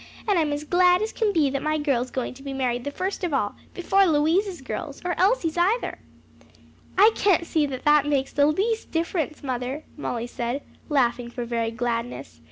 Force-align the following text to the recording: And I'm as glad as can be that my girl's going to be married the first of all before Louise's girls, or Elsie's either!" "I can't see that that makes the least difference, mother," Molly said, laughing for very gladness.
And 0.27 0.39
I'm 0.39 0.51
as 0.51 0.63
glad 0.63 1.03
as 1.03 1.13
can 1.13 1.31
be 1.31 1.51
that 1.51 1.61
my 1.61 1.77
girl's 1.77 2.09
going 2.09 2.33
to 2.33 2.41
be 2.41 2.53
married 2.53 2.85
the 2.85 2.89
first 2.89 3.23
of 3.23 3.35
all 3.35 3.55
before 3.75 4.07
Louise's 4.07 4.59
girls, 4.59 4.99
or 5.05 5.13
Elsie's 5.19 5.59
either!" 5.59 5.99
"I 6.97 7.11
can't 7.13 7.45
see 7.45 7.67
that 7.67 7.85
that 7.85 8.07
makes 8.07 8.33
the 8.33 8.47
least 8.47 8.89
difference, 8.91 9.43
mother," 9.43 9.83
Molly 9.97 10.25
said, 10.25 10.63
laughing 10.89 11.29
for 11.29 11.45
very 11.45 11.69
gladness. 11.69 12.39